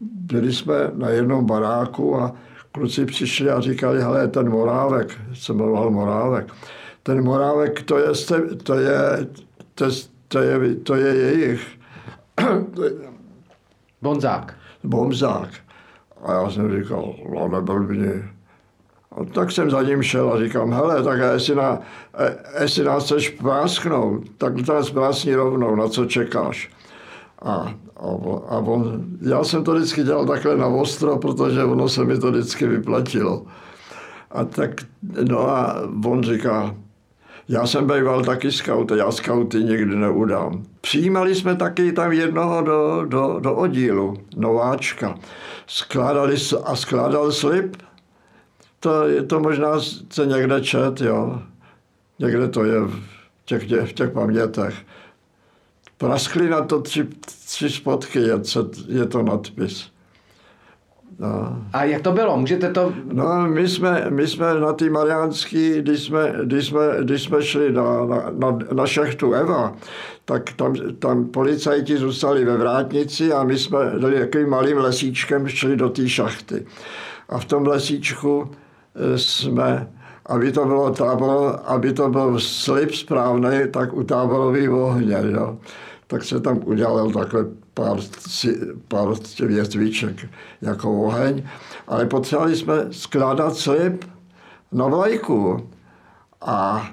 [0.00, 2.32] byli jsme na jednom baráku a
[2.72, 6.52] kluci přišli a říkali, hele, ten Morávek, se jmenoval Morávek,
[7.02, 8.08] ten Morávek, to je,
[8.62, 9.26] to je,
[9.74, 9.86] to,
[10.28, 11.62] to je, to je jejich.
[14.02, 14.54] Bonzák.
[14.84, 15.48] Bonzák.
[16.24, 18.24] A já jsem říkal, no neblbni,
[19.32, 21.78] Tak jsem za ním šel a říkám, hele, tak jestli, na,
[22.60, 26.70] jestli nás chceš prásknout, tak nás prásní rovnou, na co čekáš.
[27.42, 27.52] A,
[27.96, 28.06] a,
[28.48, 32.30] a on, já jsem to vždycky dělal takhle na ostro, protože ono se mi to
[32.30, 33.46] vždycky vyplatilo.
[34.30, 34.70] A tak,
[35.28, 36.74] no a on říká,
[37.48, 40.62] já jsem býval taky scout já scouty nikdy neudám.
[40.80, 45.14] Přijímali jsme taky tam jednoho do, do, do oddílu, nováčka.
[45.66, 47.76] Skládali a skládal slib
[48.84, 51.42] to, je to možná se někde čet, jo.
[52.18, 53.00] Někde to je v
[53.44, 54.74] těch, v těch pamětech.
[55.98, 57.06] Praskli na to tři,
[57.46, 58.40] tři spotky, je,
[58.88, 59.90] je to nadpis.
[61.18, 61.64] No.
[61.72, 62.36] A jak to bylo?
[62.36, 62.92] Můžete to...
[63.12, 67.72] No, my jsme, my jsme na té Mariánský, když jsme, když jsme, když jsme šli
[67.72, 69.76] na, na, na, na šachtu Eva,
[70.24, 75.88] tak tam, tam policajti zůstali ve vrátnici a my jsme takovým malým lesíčkem šli do
[75.88, 76.66] té šachty.
[77.28, 78.50] A v tom lesíčku
[79.16, 79.88] jsme,
[80.26, 85.58] aby to bylo tábor, aby to byl slib správný, tak u táborový ohně, jo.
[86.06, 87.98] Tak se tam udělal takhle pár,
[88.88, 89.08] pár
[89.40, 90.26] větviček
[90.62, 91.42] jako oheň,
[91.86, 94.04] ale potřebovali jsme skládat slib
[94.72, 95.68] na vlajku.
[96.40, 96.88] A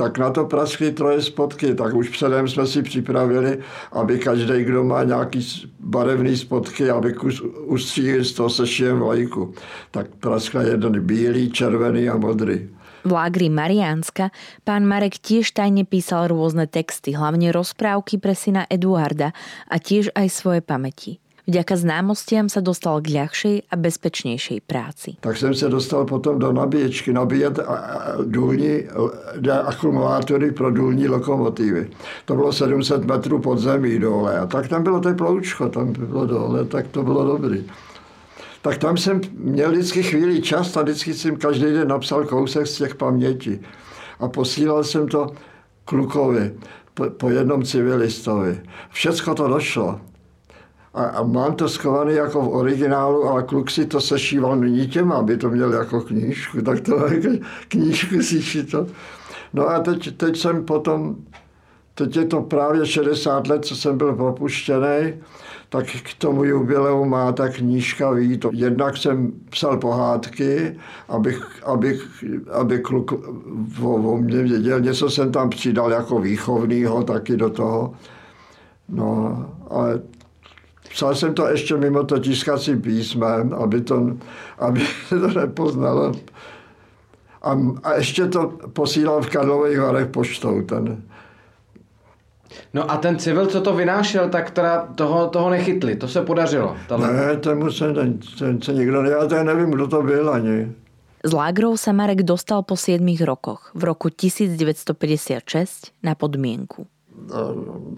[0.00, 3.58] tak na to praskly troje spotky, tak už předem jsme si připravili,
[3.92, 9.54] aby každý, kdo má nějaký barevný spotky, aby kus ustříli z toho sešijem vlajku.
[9.90, 12.68] Tak praskla jeden bílý, červený a modrý.
[13.04, 14.28] V lágri Mariánska
[14.64, 19.32] pán Marek tiež tajne písal rôzne texty, hlavne rozprávky pre syna Eduarda
[19.68, 21.20] a tiež aj svoje pamäti.
[21.50, 25.18] Vďaka známostiam sa dostal k ľahšej a bezpečnejšej práci.
[25.20, 27.58] Tak jsem se dostal potom do nabíječky, nabíjet
[28.24, 28.86] důlní
[29.62, 31.90] akumulátory pro důlní lokomotivy.
[32.24, 34.38] To bylo 700 metrů pod zemí dole.
[34.38, 37.66] A tak tam bylo to ploučko, tam bylo dole, tak to bylo dobrý.
[38.62, 42.76] Tak tam jsem měl vždycky chvíli čas a vždycky jsem každý den napsal kousek z
[42.76, 43.60] těch paměti.
[44.20, 45.26] A posílal jsem to
[45.84, 46.54] klukovi,
[46.94, 48.60] po, po jednom civilistovi.
[48.90, 50.00] Všecko to došlo
[50.94, 55.36] a, a mám to schované jako v originálu, ale kluk si to sešíval nitěma, aby
[55.36, 57.28] to měl jako knížku, tak to jako
[57.68, 58.86] knížku si to.
[59.52, 61.16] No a teď, teď jsem potom,
[61.94, 65.14] teď je to právě 60 let, co jsem byl propuštěný,
[65.68, 68.46] tak k tomu jubileu má ta knížka vít.
[68.52, 70.76] Jednak jsem psal pohádky,
[71.08, 73.12] abych, abych, aby kluk
[73.82, 74.80] o, o mě věděl.
[74.80, 77.94] Něco jsem tam přidal jako výchovnýho taky do toho.
[78.88, 80.00] No, ale
[80.90, 84.16] Psal jsem to ještě mimo to tiskacím písmem, aby to,
[84.58, 86.12] aby to nepoznalo.
[87.42, 90.62] A, a ještě to posílal v Karlových Varech poštou.
[90.62, 91.02] Ten.
[92.74, 96.76] No a ten civil, co to vynášel, tak teda toho, toho nechytli, to se podařilo.
[96.88, 97.06] Tato...
[97.06, 100.72] Ne, tomu se, ten, ten se nikdo, já to nevím, kdo to byl ani.
[101.24, 106.88] Z lágrov sa Marek dostal po 7 rokoch v roku 1956 na podmienku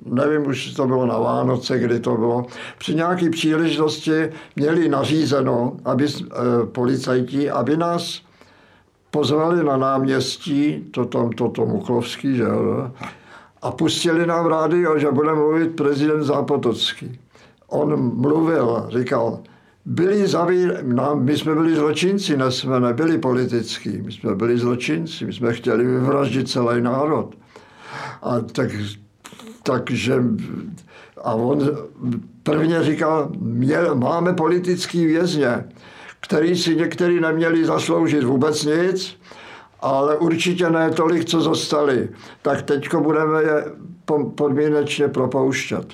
[0.06, 2.46] nevím, už to bylo na Vánoce, kdy to bylo,
[2.78, 6.34] při nějaké příležitosti měli nařízeno, aby eh,
[6.66, 8.22] policajti, aby nás
[9.10, 12.90] pozvali na náměstí, to tam, to, to Muklovský, že jo,
[13.62, 17.20] a pustili nám rádio, že bude mluvit prezident Zápotocký.
[17.68, 19.38] On mluvil, říkal,
[19.84, 20.68] byli zaví...
[20.82, 25.52] no, my jsme byli zločinci, ne jsme nebyli politický, my jsme byli zločinci, my jsme
[25.52, 27.34] chtěli vyvraždit celý národ.
[28.22, 28.70] A tak
[29.62, 30.22] takže
[31.24, 31.70] a on
[32.42, 35.64] prvně říkal, měl, máme politický vězně,
[36.20, 39.16] který si někteří neměli zasloužit vůbec nic,
[39.80, 42.08] ale určitě ne tolik, co zostali.
[42.42, 43.64] Tak teď budeme je
[44.34, 45.86] podmínečně propouštět.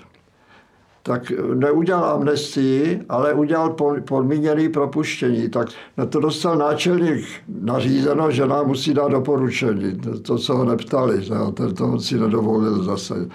[1.02, 3.76] Tak neudělal amnestii, ale udělal
[4.08, 5.48] podmíněný propuštění.
[5.48, 7.26] Tak na to dostal náčelník
[7.60, 10.00] nařízeno, že nám musí dát doporučení.
[10.22, 13.28] To, co ho neptali, to, to si nedovolil zase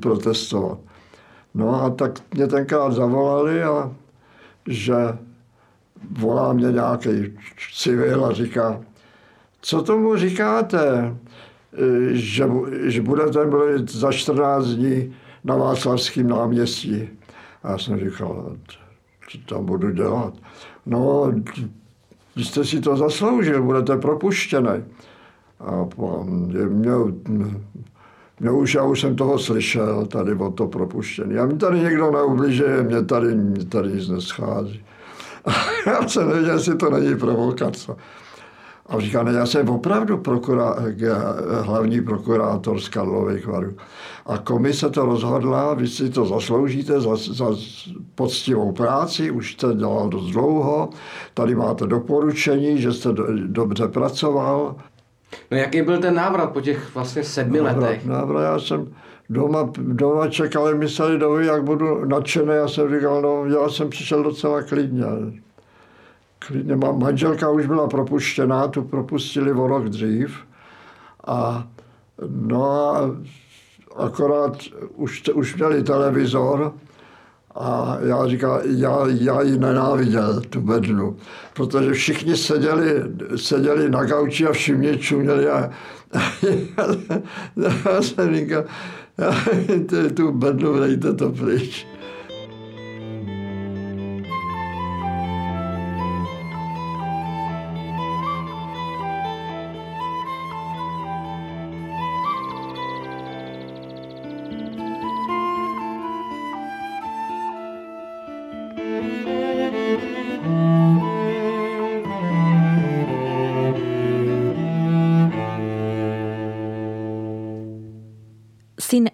[0.00, 0.78] protestovat.
[1.54, 3.92] No a tak mě tenkrát zavolali a
[4.68, 4.94] že
[6.10, 7.38] volá mě nějaký
[7.74, 8.80] civil a říká,
[9.60, 11.14] co tomu říkáte,
[12.10, 12.48] že,
[12.84, 17.08] že budete mluvit za 14 dní na Václavském náměstí.
[17.62, 18.56] A já jsem říkal,
[19.28, 20.34] co tam budu dělat.
[20.86, 21.32] No,
[22.36, 24.84] vy jste si to zasloužil, budete propuštěný.
[25.60, 25.88] A
[26.68, 26.90] mě,
[28.42, 31.38] No už já už jsem toho slyšel, tady o to propuštěný.
[31.38, 34.84] A mi tady někdo neubližuje, mě tady, mě tady nic neschází.
[35.44, 35.50] A
[35.90, 37.96] já jsem nevěděl, jestli to není provokace.
[38.86, 40.76] A říká, ne, já jsem opravdu prokurá,
[41.60, 43.72] hlavní prokurátor z Karlových varů.
[44.26, 47.46] A komise to rozhodla, vy si to zasloužíte za, za
[48.14, 50.90] poctivou práci, už jste dělal dost dlouho,
[51.34, 54.76] tady máte doporučení, že jste do, dobře pracoval,
[55.50, 58.06] No jaký byl ten návrat po těch vlastně sedmi návrat, letech?
[58.06, 58.94] Návrat, já jsem
[59.30, 62.54] doma, doma čekal, mysleli, doví, jak budu nadšený.
[62.54, 65.04] Já jsem říkal, no já jsem přišel docela klidně.
[66.38, 70.36] Klidně, má, manželka už byla propuštěná, tu propustili o rok dřív.
[71.26, 71.66] A
[72.28, 72.64] no
[72.96, 73.10] a
[73.96, 74.56] akorát
[74.94, 76.72] už, už měli televizor,
[77.54, 81.16] a já říkal, já, já ji nenáviděl, tu bednu,
[81.54, 83.02] protože všichni seděli,
[83.36, 85.70] seděli na gauči a všichni čuměli a
[87.86, 88.64] já jsem říkal,
[90.14, 91.86] tu bednu dejte to pryč.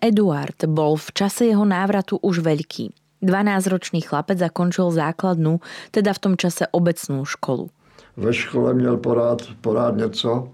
[0.09, 2.97] Eduard bol v čase jeho návratu už veľký.
[3.21, 5.61] 12-ročný chlapec zakončil základnú,
[5.93, 7.69] teda v tom čase obecnú školu.
[8.17, 10.49] Ve škole měl porád, porád něco,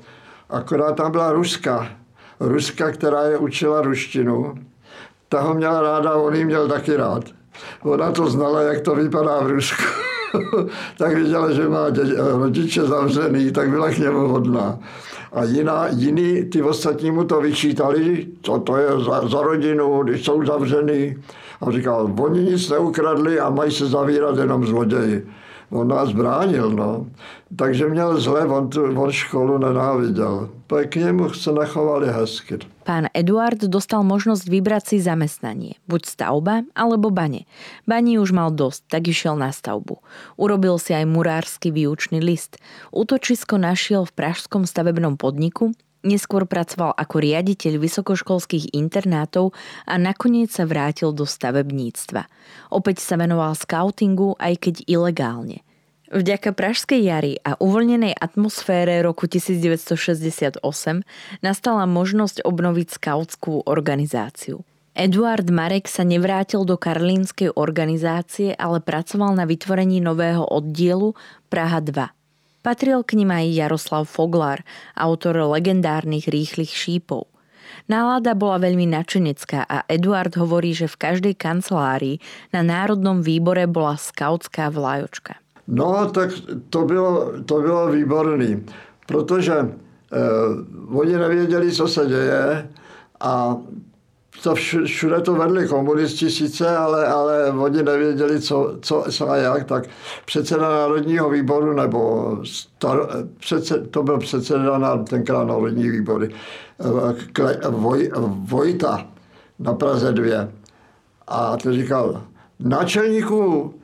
[0.50, 1.88] akorát tam byla Ruska.
[2.40, 4.54] Ruska, která je učila ruštinu,
[5.28, 7.24] ta ho měla ráda, on ji měl taky rád.
[7.82, 9.82] Ona to znala, jak to vypadá v Rusku.
[10.98, 11.84] tak viděla, že má
[12.38, 14.78] rodiče zavřený, tak byla k němu hodná.
[15.32, 20.24] A jiná, jiný, ty ostatní mu to vyčítali, co to je za, za rodinu, když
[20.24, 21.16] jsou zavřený.
[21.60, 25.26] A říkal, oni nic neukradli a mají se zavírat jenom zloději
[25.74, 27.06] on nás bránil, no.
[27.56, 30.48] Takže měl zle, on, tu, on školu nenáviděl.
[30.66, 32.58] Pak k němu se nechovali hezky.
[32.84, 35.80] Pán Eduard dostal možnosť vybrať si zamestnanie.
[35.88, 37.48] Buď stavba, alebo bane.
[37.88, 40.04] Bani už mal dosť, tak išiel na stavbu.
[40.36, 42.60] Urobil si aj murársky výučný list.
[42.92, 45.72] Útočisko našiel v pražskom stavebnom podniku
[46.04, 49.56] Neskôr pracoval ako riaditeľ vysokoškolských internátov
[49.88, 52.28] a nakoniec sa vrátil do stavebníctva.
[52.68, 55.64] Opäť sa venoval skautingu, aj keď ilegálne.
[56.12, 60.60] Vďaka Pražskej jari a uvoľnenej atmosfére roku 1968
[61.40, 64.60] nastala možnosť obnoviť skautskú organizáciu.
[64.94, 71.16] Eduard Marek sa nevrátil do karlínskej organizácie, ale pracoval na vytvorení nového oddielu
[71.48, 72.12] Praha 2.
[72.62, 74.62] Patril k nim aj Jaroslav Foglar,
[74.94, 77.26] autor legendárnych rýchlych šípov.
[77.88, 82.20] Nálada bola veľmi načenecká a Eduard hovorí, že v každej kancelárii
[82.52, 85.43] na Národnom výbore bola skautská vlajočka.
[85.68, 86.30] No, tak
[86.70, 88.66] to bylo, to bylo výborný,
[89.06, 90.18] protože eh,
[90.94, 92.68] oni nevěděli, co se děje
[93.20, 93.56] a
[94.42, 94.54] to
[94.84, 99.84] všude to vedli komunisti sice, ale, ale oni nevěděli, co, co a jak, tak
[100.24, 103.08] předseda Národního výboru, nebo star,
[103.40, 106.30] předsed, to byl předseda na tenkrát Národní výbory,
[107.32, 108.10] Kle, Voj,
[108.48, 109.06] Vojta
[109.58, 110.48] na Praze 2.
[111.26, 112.22] A to říkal,
[112.60, 113.83] náčelníku, eh,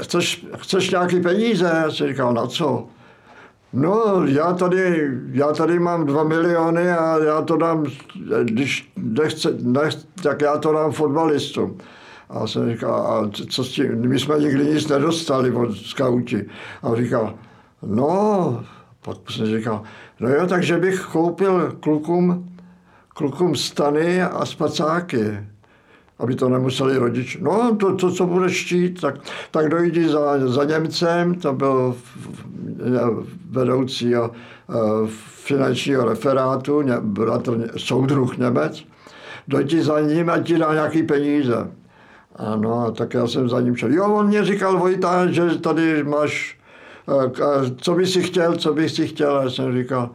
[0.00, 1.64] chceš, chceš nějaký peníze?
[1.64, 2.86] Já jsem říkal, na co?
[3.72, 7.86] No, já tady, já tady mám dva miliony a já to dám,
[8.42, 11.78] když nechce, nech, tak já to dám fotbalistům.
[12.30, 16.44] A jsem říkal, a co s tím, my jsme nikdy nic nedostali od skauti.
[16.82, 17.34] A říkal,
[17.82, 18.64] no,
[19.04, 19.82] pak jsem říkal,
[20.20, 22.48] no jo, takže bych koupil klukům,
[23.08, 25.38] klukům stany a spacáky
[26.22, 27.38] aby to nemuseli rodiče.
[27.42, 29.14] No, to, to co bude štít, tak,
[29.50, 31.94] tak dojdi za, za Němcem, to byl
[33.50, 34.28] vedoucí uh,
[35.44, 38.84] finančního referátu, bratr, soudruh Němec,
[39.48, 41.70] dojdi za ním a ti dá nějaký peníze.
[42.36, 43.92] Ano, tak já jsem za ním šel.
[43.92, 46.58] Jo, on mě říkal, Vojta, že tady máš,
[47.06, 47.32] uh,
[47.76, 49.40] co by si chtěl, co bych si chtěl.
[49.42, 50.10] Já jsem říkal,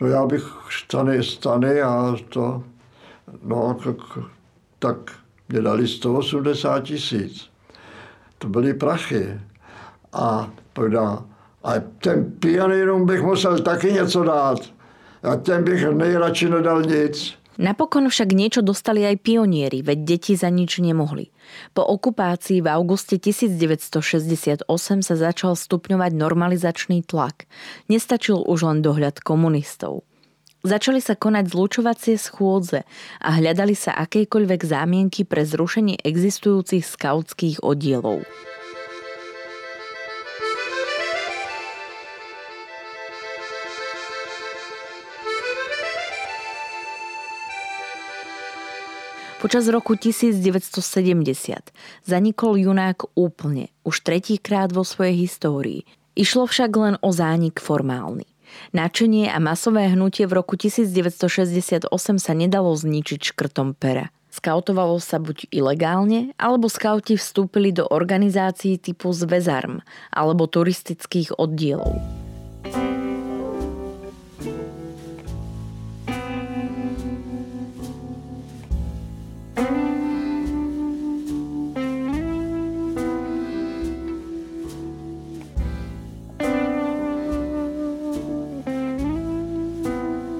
[0.00, 0.42] no já bych
[0.82, 2.62] stany, stany a to,
[3.44, 3.96] no, tak,
[4.78, 4.96] tak
[5.48, 7.50] mě dali 180 tisíc.
[8.38, 9.40] To byly prachy.
[10.12, 11.24] A povedal,
[11.64, 14.58] a ten pianýrům bych musel taky něco dát.
[15.22, 17.38] A ten bych nejradši nedal nic.
[17.58, 21.34] Napokon však niečo dostali aj pionieri, veď deti za nič nemohli.
[21.74, 24.62] Po okupácii v auguste 1968
[25.02, 27.50] sa začal stupňovať normalizačný tlak.
[27.90, 30.06] Nestačil už len dohľad komunistov.
[30.68, 32.84] Začali sa konať zlučovacie schôdze
[33.24, 38.28] a hľadali sa akékoľvek zámienky pre zrušenie existujúcich skautských oddielov.
[49.40, 50.44] Počas roku 1970
[52.04, 55.88] zanikol junák úplne, už tretíkrát vo svojej histórii.
[56.12, 58.28] Išlo však len o zánik formálny.
[58.76, 61.88] Načenie a masové hnutie v roku 1968
[62.20, 64.12] sa nedalo zničiť škrtom pera.
[64.28, 69.82] Skautovalo sa buď ilegálne, alebo skauti vstúpili do organizácií typu Zvezarm
[70.12, 72.27] alebo turistických oddielov.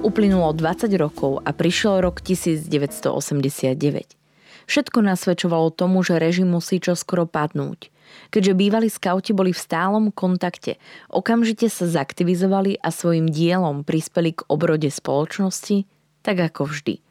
[0.09, 4.17] Uplynulo 20 rokov a prišiel rok 1989.
[4.65, 7.93] Všetko nasvedčovalo tomu, že režim musí čoskoro padnúť.
[8.33, 10.81] Keďže bývalí skauti boli v stálom kontakte,
[11.13, 15.85] okamžite sa zaktivizovali a svojim dielom prispeli k obrode spoločnosti,
[16.25, 17.05] tak ako vždy.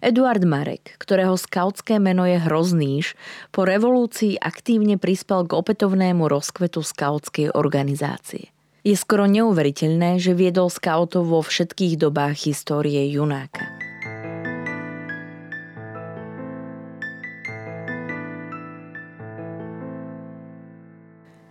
[0.00, 3.20] Eduard Marek, ktorého skautské meno je Hrozníš,
[3.52, 8.48] po revolúcii aktívne prispel k opätovnému rozkvetu skautskej organizácie.
[8.80, 13.68] Je skoro neuveriteľné, že viedol skautov vo všetkých dobách histórie Junáka.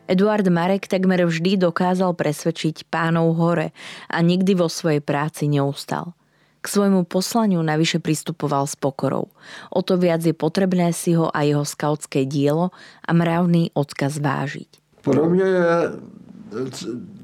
[0.10, 3.78] Eduard Marek takmer vždy dokázal presvedčiť pánov hore
[4.10, 6.18] a nikdy vo svojej práci neustal.
[6.60, 9.30] K svojmu poslaniu navyše pristupoval s pokorou.
[9.70, 12.74] O to viac je potrebné si ho a jeho skautské dielo
[13.06, 14.82] a mravný odkaz vážiť.
[15.06, 15.70] Pro mě je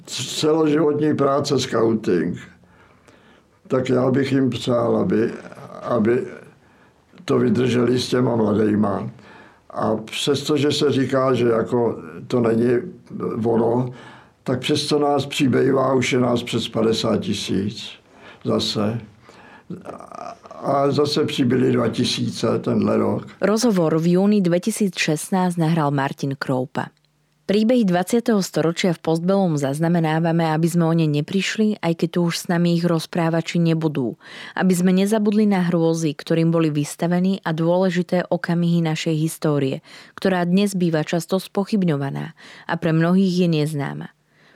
[0.05, 2.37] celoživotní práce scouting.
[3.67, 5.31] Tak já bych jim přál, aby,
[5.81, 6.27] aby
[7.25, 9.09] to vydrželi s těma mladejma.
[9.69, 12.71] A přestože se říká, že jako to není
[13.45, 13.93] ono,
[14.43, 17.89] tak přesto nás přibývá, už je nás přes 50 tisíc
[18.43, 19.01] zase.
[20.51, 23.27] A zase přibyli 2000 tenhle rok.
[23.41, 26.85] Rozhovor v júni 2016 nahral Martin Kroupa.
[27.45, 28.41] Príbehy 20.
[28.41, 32.73] storočia v Postbelom zaznamenávame, aby sme o ne neprišli, aj keď tu už s nami
[32.73, 34.17] ich rozprávači nebudú.
[34.57, 39.85] Aby sme nezabudli na hrôzy, ktorým boli vystavení a dôležité okamihy našej histórie,
[40.17, 42.33] ktorá dnes býva často spochybňovaná
[42.65, 44.09] a pre mnohých je neznáma.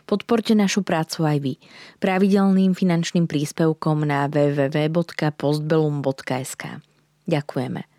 [0.10, 1.62] Podporte našu prácu aj vy
[2.02, 6.64] pravidelným finančným príspevkom na www.postbelum.sk.
[7.30, 7.99] Ďakujeme.